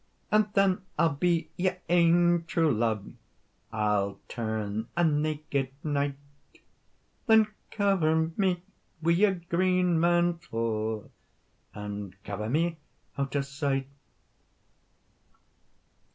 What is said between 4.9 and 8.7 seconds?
a naked knight; Then cover me